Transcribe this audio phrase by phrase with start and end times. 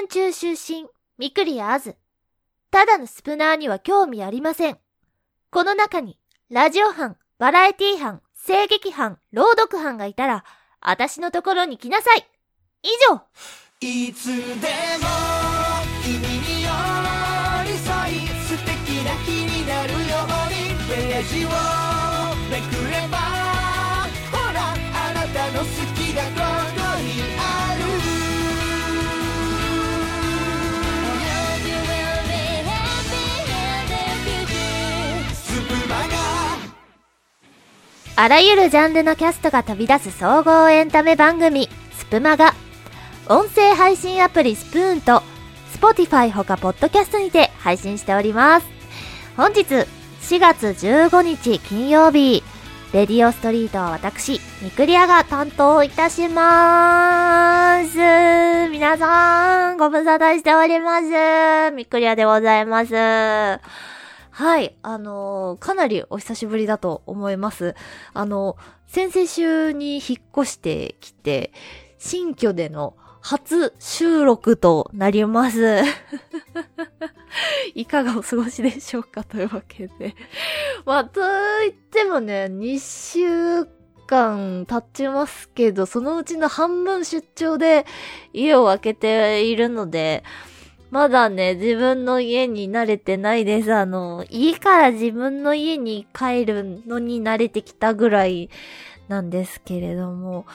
[0.00, 0.86] ン中出身、
[1.18, 1.96] ミクリアーズ。
[2.70, 4.78] ただのスプナーには興味ありません。
[5.50, 6.18] この中に、
[6.50, 10.44] ラジオ班、バラエティ班、声劇班、朗読班がいたら、
[10.80, 12.26] 私のところに来なさい。
[12.82, 13.22] 以上。
[13.80, 14.38] いつでも
[16.02, 16.68] 君に寄
[17.64, 20.02] り添い素敵な日になるよう
[20.52, 21.67] にページを
[38.20, 42.52] あらゆるジャンルのキャストが飛び出す総合エンタメ番組、スプマガ。
[43.28, 45.22] 音声配信アプリスプーンと、
[45.80, 48.66] Spotify ほかポッドキャストにて配信しております。
[49.36, 49.86] 本日、4
[50.40, 52.42] 月15日金曜日、
[52.92, 58.68] レディオストリートは私、ミクリアが担当いたしまーす。
[58.72, 61.70] 皆さん、ご無沙汰しております。
[61.70, 63.97] ミクリアでございます。
[64.38, 67.74] はい、あのーかなりお久しぶりだと思います。
[68.14, 71.50] あの、先々週に引っ越してきて、
[71.98, 75.80] 新居での初収録となります。
[77.74, 80.14] いかがお過ごしでしょうかというわけで。
[80.86, 81.20] まあ、と
[81.62, 83.66] 言ってもね、2週
[84.06, 87.86] 間経ちますけど、そのうちの半分出張で
[88.32, 90.22] 家を空けているので、
[90.90, 93.74] まだね、自分の家に慣れてないです。
[93.74, 98.48] あの、家から自分の家に帰るのに慣れてきたぐらい
[99.08, 100.46] なんですけれども。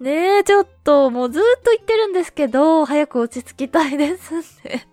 [0.00, 4.32] ねえ、ちょっと、もうずっと言ってるんですけど、早く落ち着きたいです
[4.64, 4.88] ね。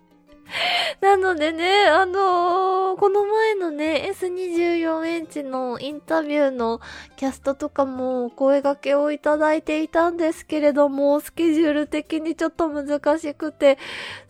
[1.00, 6.80] なのでね、あのーこの前のね、S24 エンチのインタビューの
[7.16, 13.78] キャストとかも声掛けをいただいていたんですけれども、スケジュール的にちょっと難しくて、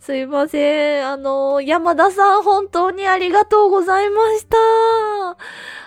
[0.01, 1.07] すいません。
[1.07, 4.57] あのー山田さん本当にありがとうございました。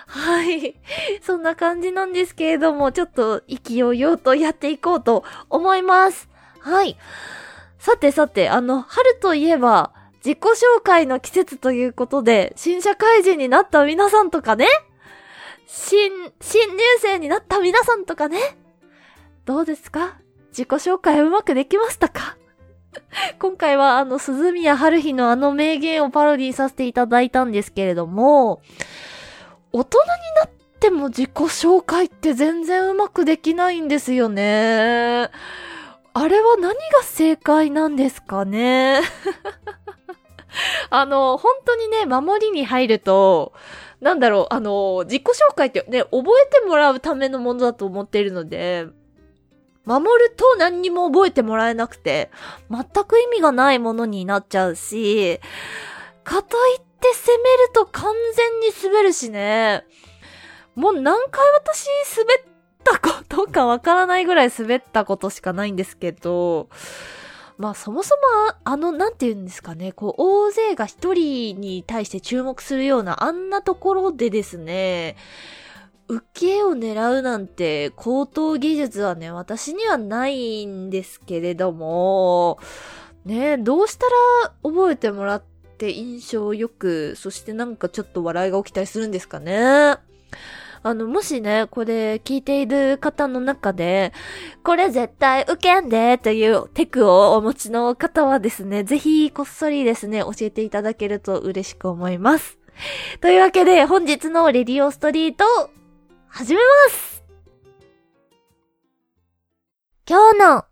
[0.07, 0.75] はい。
[1.21, 6.27] そんな感じなんですけれども、ちょっと意気揚々とやっていこうと思います。
[6.59, 6.97] はい。
[7.77, 9.91] さてさて、あの、春といえば、
[10.23, 14.67] 自己紹介の季節ということで、新社会人になった皆さんとかね、
[15.65, 16.11] 新、
[16.41, 18.37] 新入生になった皆さんとかね、
[19.45, 20.19] どうですか？
[20.51, 22.37] 自己紹介うまくできましたか？
[23.39, 28.61] 今回はあの、鈴宮春日のあの名言をパロディさせていただいたんですけれども、
[29.71, 30.05] 大人に
[30.39, 30.49] なっ
[30.79, 35.29] ても自己紹介って全然うまくできないんですよね。
[36.13, 38.99] あれは何が正解なんですかね？
[40.89, 43.53] あの、本当にね、守りに入ると、
[43.99, 48.87] なんだろう、あの、自己紹介ってね、覚えてもらうためのものだと思っているので、
[49.85, 52.29] 守ると何にも覚えてもらえなくて、
[52.69, 55.39] 全く意味がないものになっちゃうし、
[56.23, 59.85] かといって攻めると完全に滑るしね。
[60.75, 61.87] もう何回私
[62.17, 62.37] 滑っ
[62.83, 66.69] たことかわからないぐらい滑ったことしかないんですけど、
[67.61, 68.21] まあそもそも
[68.63, 75.15] あの、なんて言うんですかね、こう、大勢が一人に対して注目するようなあんなところでですね、
[76.07, 82.57] 受けを狙うなんて高等技術はね、私にはないんですけれども、
[83.25, 84.07] ねどうした
[84.43, 85.43] ら覚えてもらっ
[85.77, 89.97] て印象よく、そしてなんかちょっと笑いが起きたりするんですかね。
[90.83, 94.13] あの、もしね、これ聞いている方の中で、
[94.63, 102.57] これ絶対受けんでというテクをお持ちの方はですね、ぜひこっそりですね、教えていただけると嬉しく思います。
[103.19, 105.45] というわけで、本日のレディオストリート、
[106.27, 107.23] 始めます
[110.09, 110.65] 今日の、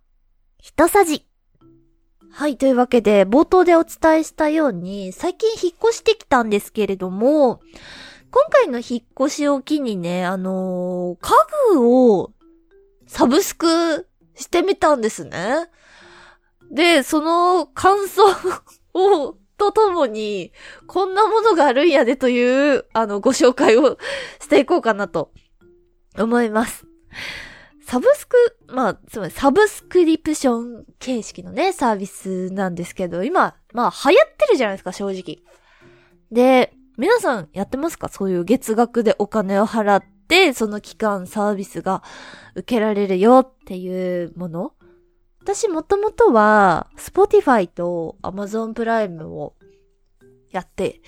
[0.58, 1.25] 一さじ。
[2.31, 7.62] はい、というわけで、冒頭でお伝えしたように、最近引っ越してきたんですけれども、
[8.32, 11.34] 今回の引っ越しを機にね、あのー家
[11.74, 12.32] 具を
[13.08, 15.68] サブスクしてみたんですね。
[16.72, 18.24] で、その感想
[18.94, 20.54] を、とともに、
[20.88, 23.98] こんなものがあるんやでという、あの、ご紹介を
[24.40, 25.34] していこうかなと
[26.18, 26.86] 思います。
[27.86, 28.38] サブスク、
[28.68, 35.40] まあ、つまりサブスクリプション形式のね、サービスなんですけど、今、まあ、流行ってるじゃないですか、正直。
[36.32, 38.10] で、皆さんやってますか？
[38.10, 42.04] そういう月額でお金を払って、その期間サービスが
[42.56, 44.74] 受けられるよっていうもの？
[45.42, 49.56] 私もともとは、Spotify と Amazon プライムを
[50.51, 51.01] やって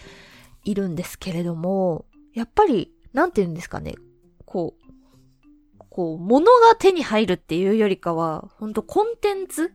[0.63, 3.95] いるんですけれども、やっぱり、なんて言うんですかね、
[4.45, 9.73] こう、こう、物が手に入るっていうよりかは、ほんとコンテンツ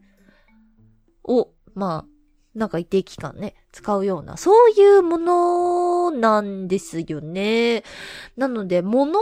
[1.24, 2.15] を、まあ、
[2.56, 7.84] なんか一定期間ね、使うような、そういうものなんですよね。
[8.36, 9.18] なので、物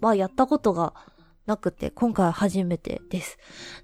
[0.00, 0.92] はやったことが
[1.46, 3.38] なくて、今回初めてです。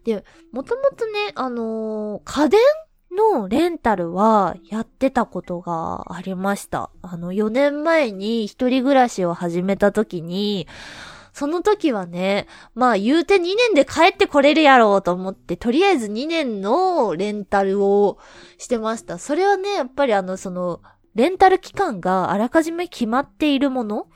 [0.05, 2.61] で、もともとね、あのー、家電
[3.17, 6.91] のレンタルはやってたことがありました。
[7.01, 10.67] あの、4年前に一人暮らしを始めた時に、
[11.33, 18.19] その時はね、まあ言うて2年で帰ってこれるやろうと思って、とりあえず2年のレンタルを
[18.59, 19.19] してました。
[19.19, 20.81] それはね、やっぱりあの、その、
[21.15, 24.09] レンタル期間があらかじめ決まっているもの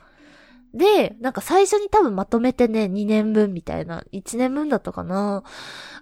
[0.77, 5.43] で、なんか最初に多分まとめてね、2年分みたいな、1年分だったかな。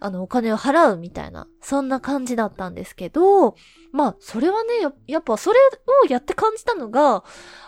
[0.00, 3.54] あの、お金を払うみたいな、そんな感じだったんですけど、
[3.92, 4.70] まあ、それはね
[5.06, 5.58] や、っぱそれ
[6.02, 7.22] をやって感じたのが、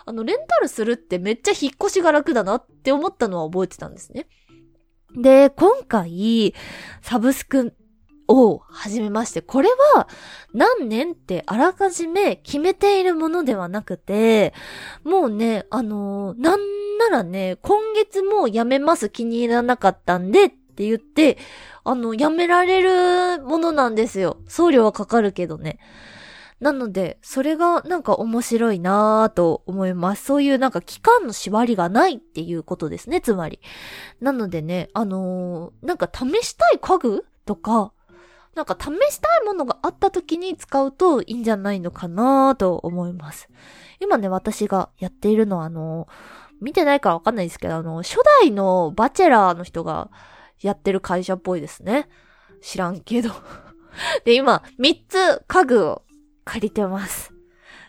[0.05, 4.27] あの、レンタルするってめっちゃ引っ越しが楽だなって思ったのは覚えてたんですね。
[5.15, 6.53] で、今回、
[7.01, 7.73] サブスク
[8.27, 10.07] を始めまして、これは
[10.53, 14.53] 何年ってあらかじめ決めているものではなくて、
[15.03, 16.57] もうね、あのー、な
[17.09, 21.37] ならね、今月もやめます気に入らなかったんでって言って、
[21.83, 24.37] あの、やめられるものなんですよ。
[24.47, 25.79] 送料はかかるけどね。
[26.59, 30.25] なので、それがなんか面白いなぁと思います。
[30.25, 33.59] そういうなんか期間の縛りがないっていうことですね、つまり。
[34.21, 37.93] なのでね、あのー、なんか試したい家具とか、
[38.55, 43.49] なんか試したいものがあった時に使うといいんじゃないのかなぁと思います。
[43.99, 46.07] 今ね、私がやっているのはあの、
[46.61, 50.09] 見てないからわかんないですけど、あの、初代のバチェラーの人が
[50.61, 52.09] やってる会社っぽいですね。
[52.61, 53.31] 知らんけど
[54.25, 56.03] で、今、3つ家具を
[56.45, 57.33] 借りてます。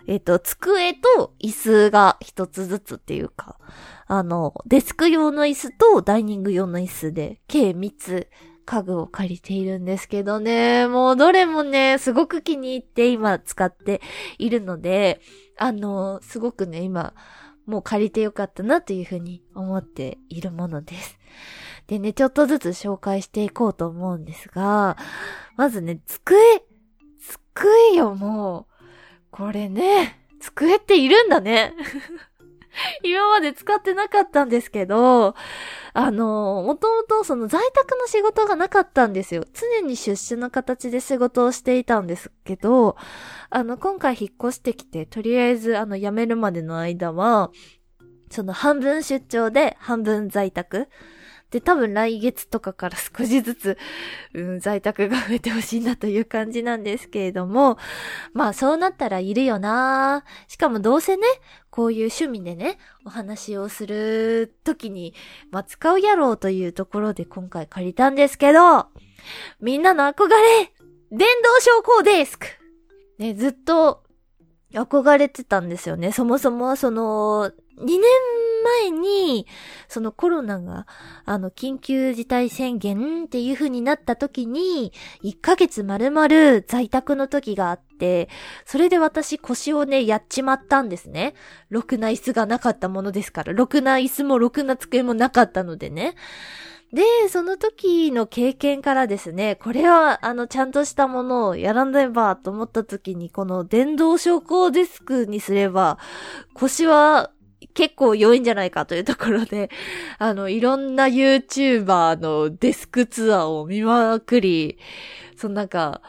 [0.06, 3.58] えっ、と、机と椅子が1つずつっていうか、
[4.06, 8.28] あの、デスク用の椅子とダイニング用の椅子で、計3つ
[8.64, 14.00] 家具を借りているんですけどね、もうどれもね、すごく気に入って今使って
[14.38, 15.20] いるので、
[15.58, 17.14] あの、すごくね、今、
[17.68, 21.18] もう借りてよかったなというふうに思っているものです。
[21.86, 24.96] でね、ちょっとずつ紹介していこうと思うんですが、
[25.56, 26.36] まずね、机
[27.54, 28.74] 机よ、もう。
[29.30, 31.74] これね、机っているんだね。
[33.02, 35.34] 今まで使ってなかったんですけど、
[35.92, 39.44] あの、もともとその在宅の仕事がなかったんですよ。
[39.52, 42.96] 常に出社の形で仕事をしていたんですけど、
[43.50, 47.50] あの、今回引っ越してきて、とりあえずあの、辞めるまでの間は、
[48.30, 50.88] その半分出張で半分在宅。
[51.50, 53.78] で、多分来月とかから 少しずつ、
[54.34, 57.78] うん、在宅が増えてほしいなという感じなんですけれども、
[58.34, 61.22] まあそうなったらいるよなしかもどうせね、
[61.78, 65.14] こういう趣味でね、お話をするときに、
[65.52, 68.88] まあ使うやろうというところで今回借りたんですけど、
[69.60, 70.72] みんなの憧れ
[71.12, 72.48] 電動昇降デスク
[73.18, 74.02] ね、ずっと
[74.74, 76.10] 憧れてたんですよね。
[76.10, 78.00] そもそもその、2年
[78.64, 79.46] 前に、
[79.86, 80.88] そのコロナが、
[81.24, 84.92] あの、緊急事態宣言っていう風になった時に、
[85.22, 87.87] 1ヶ月丸々在宅の時があって、
[88.64, 91.34] それで私腰をね、やっちまったんですね。
[91.70, 96.14] ろくな椅子がなかったものですから、ろくな椅子もろくな机もなかったのでね。
[96.92, 105.98] で、その時の経験からですね、これは、あの、ちゃんとしたものをやらねばと思った時に、この電動昇降デスクにすれば、
[106.54, 107.30] 腰は
[107.74, 109.70] 結構良いんじゃないかというところで、
[110.18, 114.78] あの、いろんな YouTuber のデスクツアーを見まくり、
[115.36, 116.00] そのなんか、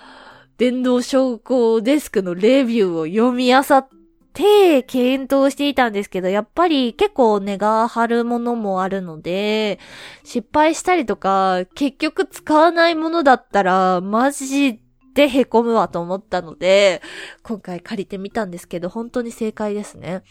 [0.59, 3.87] 電動昇降デスクのレビューを読み漁っ
[4.33, 9.79] て、検討していたんですけど、やっぱり結構値が張るものもあるので、
[10.25, 14.81] 失敗したりとか、結局使わないものだったら、マジ
[15.13, 17.01] で凹むわと思ったので、
[17.41, 20.23] 今回借りてみたんですけど、本当に正解ですね。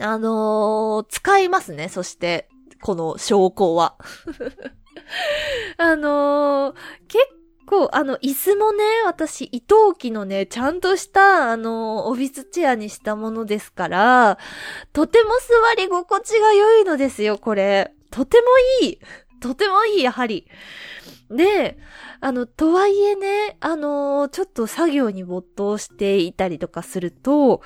[0.00, 2.48] あのー、使いますね、そして、
[2.82, 3.98] この証拠は。
[5.78, 6.74] あのー、
[7.06, 7.37] 結
[7.68, 14.38] 構、あの、椅子もね、私、伊藤機のね、ちゃんとした、あの、オフィスチェアにしたものですから、
[14.92, 17.92] とても座り心地が良いのですよ、これ。
[18.10, 18.46] とても
[18.86, 18.98] いい。
[19.40, 20.48] とてもいい、やはり。
[21.30, 21.78] で、
[22.20, 27.60] あの、とはいえね、あの、ちょっと作業に没頭していたりとかすると、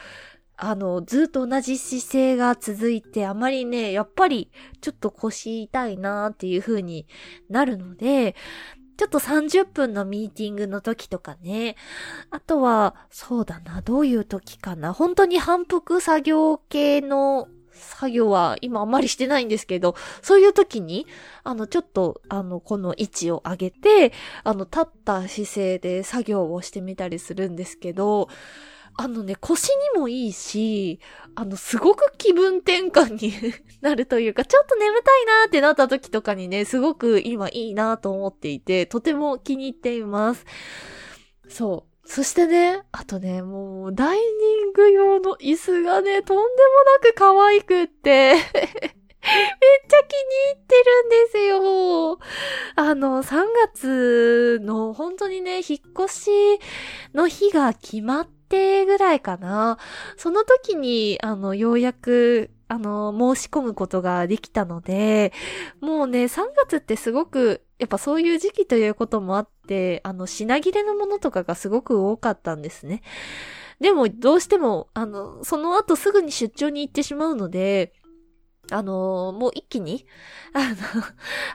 [0.57, 7.07] あの、ずっと同じ姿勢が続いて、あまりね、やっぱり、ちょっと腰痛いなーっていう風に
[7.49, 8.37] なるので、
[8.97, 11.77] ちょっと30分のミーティングの時とかね。
[12.31, 14.93] あとは、そうだな、どういう時かな。
[14.93, 21.07] 本当に反復作業系の作業は今あんまりしてないんですけど、そういう時に、
[21.45, 24.13] あの、ちょっと、あの、この位置を上げて、
[24.45, 28.29] あの、立った姿勢で作業をしてみたりするんですけど、
[28.97, 31.01] あのね、腰にもいいし、
[31.35, 33.33] あの、すごく気分転換に
[33.81, 40.45] なるというか、ちょっと眠たいなーってなった時とかにね、すごく今いいなーと思っていて、とても気に入っています。
[41.49, 41.93] そう。
[42.05, 44.25] そしてね、あとね、もう、ダイニ
[44.71, 46.47] ング用の椅子がね、とんでも
[47.05, 48.93] なく可愛くって めっちゃ気に
[50.51, 52.19] 入ってるんですよ。
[52.75, 56.31] あの、3月の本当にね、引っ越し
[57.15, 59.79] の日が決まっててぐらいかな。
[60.19, 65.33] その時に、あの、ようやく、あの、申し込むことができたので、
[65.81, 73.03] もうね、3月ってすごくやっぱそういう時期ということもあって、あの、品切れのものとかがすごく多かったんですね。
[73.81, 77.93] でも、どうしても、あの、その後すぐに出張に行ってしまうので、
[78.71, 80.07] あの、もう一気に、
[80.55, 80.77] あの、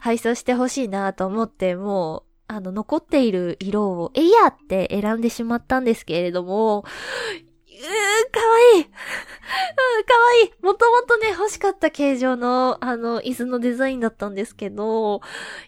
[0.01, 8.81] 配送してほしいなと思って、もう、あの、残っている色を、えいやって選んでしまったんですけれども、うー、かわいい。
[8.81, 10.51] うん、かわいい。
[10.63, 15.21] もともとね、欲しかった形状の、あの、椅子のデザインだったんですけど、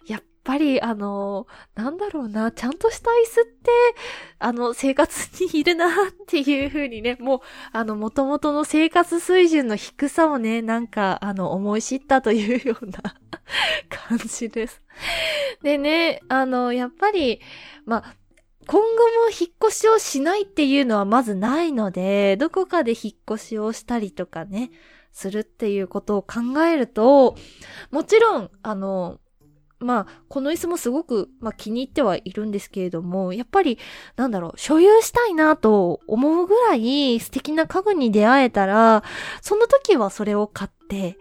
[0.08, 1.46] やっぱり、あの、
[1.76, 3.72] なんだろうな、ちゃんとした椅子って、
[4.40, 5.92] あの、生活にいるなっ
[6.28, 7.40] ていう風にね、もう、
[7.72, 13.16] あの、元々の生活水準の低さをね、なんか、あの、思い知ったというような
[14.08, 14.82] 感じです。
[15.63, 17.41] でね、あの、やっぱり、
[17.86, 18.15] まあ、
[18.68, 24.72] 今後も引っ越しをしないっていうのはまずないので、どこかで引っ越しをしたりとかね、
[25.12, 27.36] するっていうことを考えると、
[27.91, 29.20] もちろん、あの、
[29.79, 33.79] まあ、この椅子もすごく、まあ気に入ってはいるんですけれども、やっぱり、
[34.18, 39.03] なんだろう、所有したいなと思うぐらい素敵な家具に出会えたら、
[39.41, 41.18] その時はそれを買って、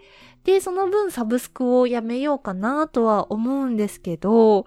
[0.49, 4.65] で、その分サブスクをやめようかなとは思うんですけど、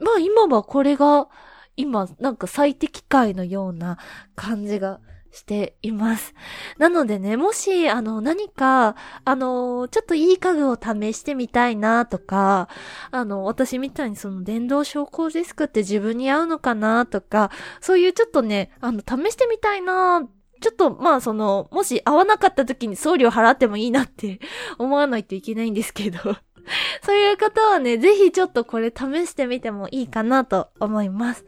[0.00, 1.28] まあ今はこれが、
[1.76, 3.98] 今、なんか最適解のような
[4.34, 6.34] 感じがしています。
[6.78, 8.96] なのでね、もし、あの、何か、
[9.26, 12.70] あの、ちょっといい家具を試してみたいなとか、
[13.10, 17.50] あの、私みたいにその電動昇降ディスクって自分に合うのかなとか、
[17.82, 20.26] そういうちょっとね、あの、試してみたいな
[20.64, 24.40] ちょっと、まあ、その、もし合わなかった時に送料払ってもいいなって
[24.78, 26.18] 思わないといけないんですけど
[27.04, 31.44] そういう方はね、ぜひちょっとこれ試してみてもいいかなと思います。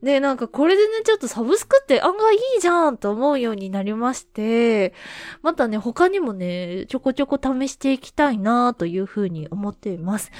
[0.00, 4.94] で、なんかこれでね、ちょっとサブスクって案外いいじゃんと思うようになりまして、
[5.42, 10.30] またね、他にもね、ちょこちょこ試していきたいなというふうに思っています。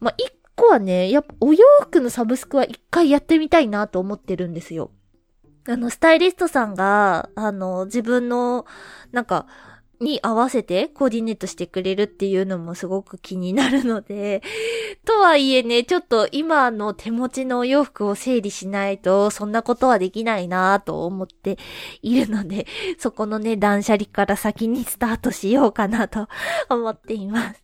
[0.00, 4.90] まあ、一個はね、やっぱお洋服のサブスクは一回やってみたいなと思ってるんですよ。
[5.68, 8.66] あの、スタイリストさんが、あの、自分の、
[9.12, 9.46] なんか、
[10.02, 14.42] に合わせてコーディネートしてくれるっていうのもすごく気になるので、
[15.06, 21.56] とはいえね、ちょっと今の手持ちのお洋服を整理しないと、そんなことはできないなぁと思って
[22.02, 22.66] いるので、
[22.98, 26.28] そこのね、断捨離から先にスタートしようかなと
[26.68, 27.62] 思っています。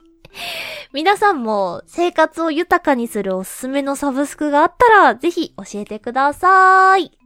[0.92, 7.18] 皆さんも生活を豊かにするおすすめのサブスクがあったら、ぜひ教えてください。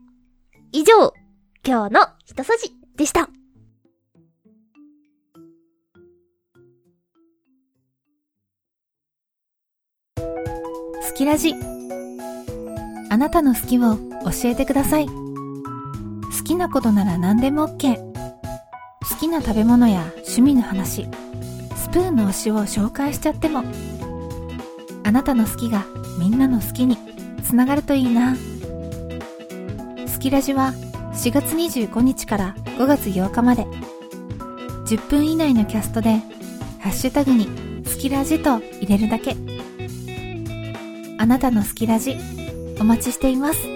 [0.75, 1.13] 以上、
[1.63, 3.27] 今日の一筋でした。
[10.17, 11.53] 好きラジ。
[13.11, 13.97] あなたの好きを
[14.31, 15.05] 教えてください。
[15.05, 15.11] 好
[16.43, 21.07] きなことなら何でも OK 好きな食べ物や趣味の話。
[21.75, 23.63] スプーンの推しを紹介しちゃっても。
[25.03, 25.85] あなたの好きが
[26.17, 26.97] みんなの好きに
[27.43, 28.35] つながるといいな。
[30.23, 30.73] きラジは
[31.15, 33.65] 4月25日から5月8日まで。
[34.85, 36.13] 10分以内のキャストで
[36.79, 37.47] ハッシュタグに
[37.83, 39.35] 好きラジと入れるだけ。
[41.17, 42.15] あなたの好きラジ
[42.79, 43.72] お待ちしています。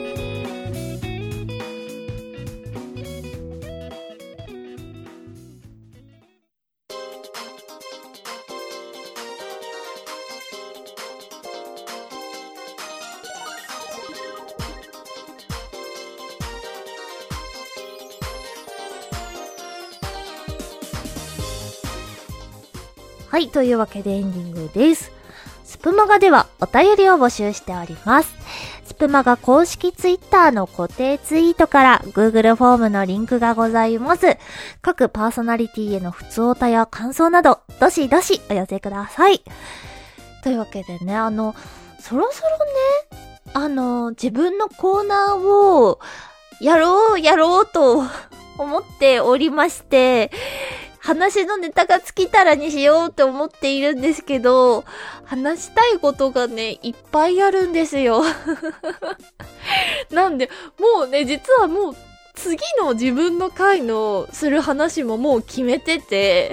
[23.37, 25.11] はい、というわけでエンディングです。
[25.63, 28.35] スプマガではお便りを募集しております。
[28.83, 34.39] スプマガ公式ツイッターの固定ツイートから Google フォームのリンクがございます。
[34.81, 39.43] 各パーソナリティへの普通歌や感想など、どしどしお寄せください。
[40.43, 41.53] というわけでね、あの、
[41.99, 42.49] そろそろ
[43.11, 45.99] ね、あの、自分のコーナーを、
[46.59, 48.03] やろう、やろうと
[48.57, 50.31] 思っておりまして、
[51.07, 54.83] 話のネタが尽きたらにしようって思っているんですけど、
[55.23, 58.23] 話したいことがね、いっぱいあるんですよ。
[60.11, 61.95] なんで、もうね、実はもう、
[62.35, 66.51] 次の自分の回のする話ももう決めてて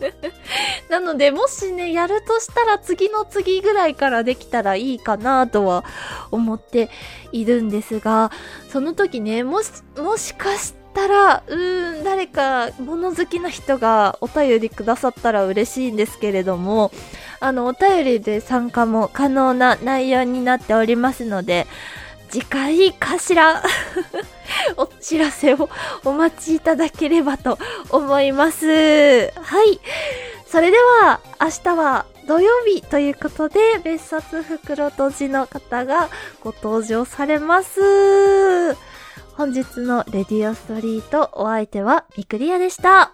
[0.90, 5.82] なので、もしね、やるとしたら次の次ぐらいからできたらいいかなとは
[6.30, 6.90] 思って
[7.32, 8.30] いるんですが、
[8.70, 16.92] その時ね、もし、もしかしてったら、うーん、誰か物好きな人がお便りくださったら嬉しいんですけれども、
[17.40, 21.66] あの、お便りで参加も可能な内容になっておりますので、
[22.30, 23.62] 次回かしら
[24.76, 25.68] お知らせを
[26.04, 27.58] お待ちいただければと
[27.90, 28.66] 思います。
[28.66, 29.80] はい。
[30.46, 36.08] それでは、明日は土曜日ということで、別冊袋とじの方が
[36.42, 38.91] ご登場されます。
[39.34, 43.10] 本日のレディオストリートお相手はビクリアでした。